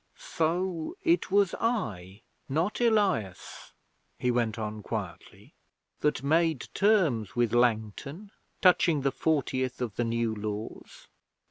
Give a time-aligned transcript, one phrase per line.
[0.15, 3.73] 'So it was I, not Elias,'
[4.17, 5.53] he went on quietly,
[5.99, 11.07] 'that made terms with Langton touching the fortieth of the New Laws.'